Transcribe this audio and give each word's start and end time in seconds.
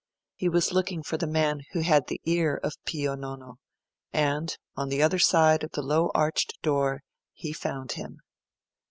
He 0.33 0.49
was 0.49 0.71
looking 0.73 1.03
for 1.03 1.17
the 1.17 1.27
man 1.27 1.61
who 1.73 1.81
had 1.81 2.07
the 2.07 2.19
ear 2.25 2.59
of 2.63 2.73
Pio 2.87 3.13
Nono; 3.13 3.59
and, 4.11 4.57
on 4.75 4.89
the 4.89 4.99
other 5.03 5.19
side 5.19 5.63
of 5.63 5.73
the 5.73 5.83
low 5.83 6.09
arched 6.15 6.59
door, 6.63 7.03
he 7.35 7.53
found 7.53 7.91
him. 7.91 8.17